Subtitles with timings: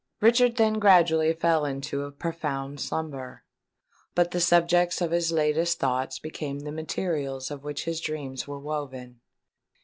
[0.19, 3.43] Richard then gradually fell into a profound slumber:
[4.15, 8.57] but the subjects of his latest thoughts became the materials of which his dreams were
[8.57, 9.21] woven.